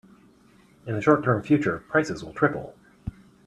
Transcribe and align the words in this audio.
In 0.87 0.95
the 0.95 1.01
short 1.03 1.23
term 1.23 1.43
future, 1.43 1.83
prices 1.87 2.23
will 2.23 2.33
triple. 2.33 2.75